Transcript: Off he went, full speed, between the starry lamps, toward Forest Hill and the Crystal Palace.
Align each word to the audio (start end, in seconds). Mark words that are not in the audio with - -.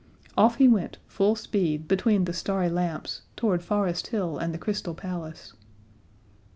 Off 0.35 0.55
he 0.55 0.67
went, 0.67 0.97
full 1.05 1.35
speed, 1.35 1.87
between 1.87 2.25
the 2.25 2.33
starry 2.33 2.69
lamps, 2.69 3.21
toward 3.35 3.61
Forest 3.61 4.07
Hill 4.07 4.35
and 4.39 4.51
the 4.51 4.57
Crystal 4.57 4.95
Palace. 4.95 5.53